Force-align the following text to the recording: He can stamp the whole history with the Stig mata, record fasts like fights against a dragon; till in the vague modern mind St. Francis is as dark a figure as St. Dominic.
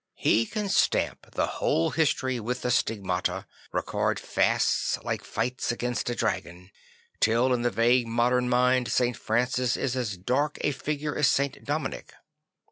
He 0.15 0.47
can 0.47 0.67
stamp 0.67 1.27
the 1.33 1.45
whole 1.61 1.91
history 1.91 2.39
with 2.39 2.63
the 2.63 2.71
Stig 2.71 3.05
mata, 3.05 3.45
record 3.71 4.19
fasts 4.19 4.97
like 5.03 5.23
fights 5.23 5.71
against 5.71 6.09
a 6.09 6.15
dragon; 6.15 6.71
till 7.19 7.53
in 7.53 7.61
the 7.61 7.69
vague 7.69 8.07
modern 8.07 8.49
mind 8.49 8.91
St. 8.91 9.15
Francis 9.15 9.77
is 9.77 9.95
as 9.95 10.17
dark 10.17 10.57
a 10.61 10.71
figure 10.71 11.15
as 11.15 11.27
St. 11.27 11.63
Dominic. 11.63 12.15